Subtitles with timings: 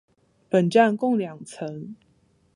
[0.49, 1.93] 本站共两层。